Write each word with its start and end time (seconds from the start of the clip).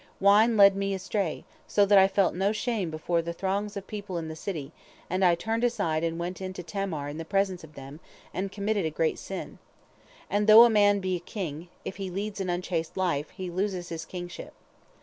Wine 0.19 0.57
led 0.57 0.75
me 0.75 0.95
astray, 0.95 1.45
so 1.67 1.85
that 1.85 1.99
I 1.99 2.07
felt 2.07 2.33
no 2.33 2.51
shame 2.51 2.89
before 2.89 3.21
the 3.21 3.33
throngs 3.33 3.77
of 3.77 3.85
people 3.85 4.17
in 4.17 4.29
the 4.29 4.35
city, 4.35 4.71
and 5.11 5.23
I 5.23 5.35
turned 5.35 5.63
aside 5.63 6.03
and 6.03 6.17
went 6.17 6.41
in 6.41 6.53
to 6.53 6.63
Tamar 6.63 7.07
in 7.07 7.19
the 7.19 7.23
presence 7.23 7.63
of 7.63 7.75
them, 7.75 7.99
and 8.33 8.51
committed 8.51 8.83
a 8.83 8.89
great 8.89 9.19
sin. 9.19 9.59
And 10.27 10.47
though 10.47 10.63
a 10.63 10.71
man 10.71 11.01
be 11.01 11.17
a 11.17 11.19
king, 11.19 11.67
if 11.85 11.97
he 11.97 12.09
leads 12.09 12.41
an 12.41 12.49
unchaste 12.49 12.97
life, 12.97 13.29
he 13.29 13.51
loses 13.51 13.89
his 13.89 14.05
kingship. 14.05 14.53